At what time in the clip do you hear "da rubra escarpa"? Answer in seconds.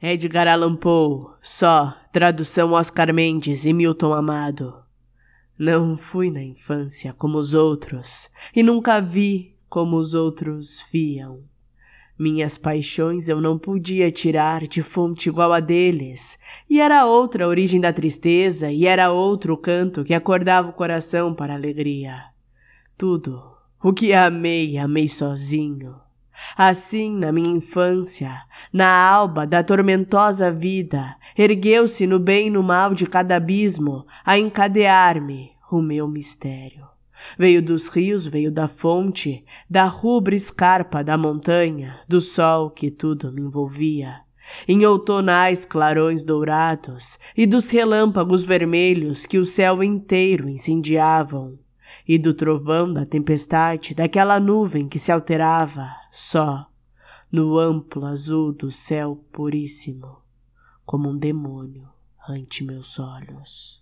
39.68-41.02